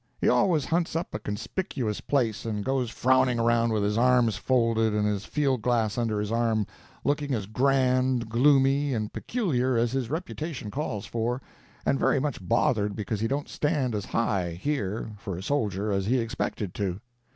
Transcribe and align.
He 0.19 0.27
always 0.27 0.65
hunts 0.65 0.95
up 0.95 1.13
a 1.13 1.19
conspicuous 1.19 2.01
place, 2.01 2.43
and 2.43 2.65
goes 2.65 2.89
frowning 2.89 3.37
around 3.39 3.71
with 3.71 3.83
his 3.83 3.99
arms 3.99 4.35
folded 4.35 4.95
and 4.95 5.05
his 5.07 5.25
field 5.25 5.61
glass 5.61 5.95
under 5.95 6.19
his 6.19 6.31
arm, 6.31 6.65
looking 7.03 7.35
as 7.35 7.45
grand, 7.45 8.27
gloomy 8.27 8.95
and 8.95 9.13
peculiar 9.13 9.77
as 9.77 9.91
his 9.91 10.09
reputation 10.09 10.71
calls 10.71 11.05
for, 11.05 11.39
and 11.85 11.99
very 11.99 12.19
much 12.19 12.41
bothered 12.41 12.95
because 12.95 13.19
he 13.19 13.27
don't 13.27 13.47
stand 13.47 13.93
as 13.93 14.05
high, 14.05 14.57
here, 14.59 15.11
for 15.19 15.37
a 15.37 15.43
soldier, 15.43 15.91
as 15.91 16.07
he 16.07 16.17
expected 16.17 16.73
to." 16.73 16.99